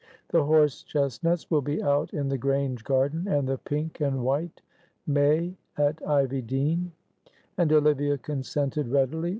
The 0.29 0.43
horse 0.43 0.81
chestnuts 0.81 1.51
will 1.51 1.61
be 1.61 1.83
out 1.83 2.11
in 2.11 2.27
the 2.27 2.37
Grange 2.39 2.83
garden, 2.83 3.27
and 3.27 3.47
the 3.47 3.59
pink 3.59 3.99
and 4.01 4.23
white 4.23 4.63
may 5.05 5.55
at 5.77 6.01
Ivy 6.07 6.41
Dene." 6.41 6.91
And 7.55 7.71
Olivia 7.71 8.17
consented 8.17 8.87
readily. 8.87 9.29